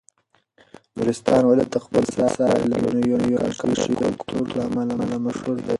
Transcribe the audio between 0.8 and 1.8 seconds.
نورستان ولایت د